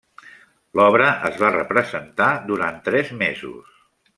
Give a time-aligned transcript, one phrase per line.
[0.77, 3.81] L'obra es va representar durant tres mesos.